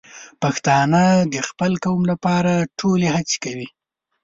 پښتانه 0.41 1.03
د 1.33 1.35
خپل 1.47 1.71
قوم 1.85 2.01
لپاره 2.11 2.53
ټولې 2.79 3.07
هڅې 3.15 3.37
کوي. 3.43 3.67